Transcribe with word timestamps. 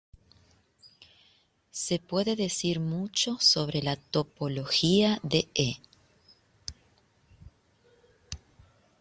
Se 1.69 1.99
puede 1.99 2.35
decir 2.35 2.79
mucho 2.79 3.37
sobre 3.39 3.83
la 3.83 3.97
topología 3.97 5.19
de 5.21 5.47
"E". 5.53 5.75